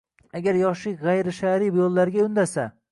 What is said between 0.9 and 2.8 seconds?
g'ayri shar'iy yo'llarga undasa